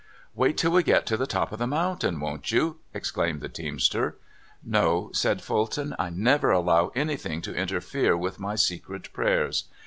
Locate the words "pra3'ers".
9.13-9.65